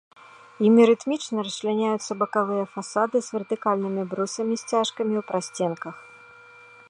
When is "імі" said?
0.67-0.81